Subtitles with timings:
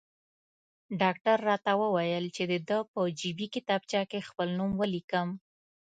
[1.01, 5.27] ډاکټر راته وویل چې د ده په جیبي کتابچه کې خپل نوم ولیکم.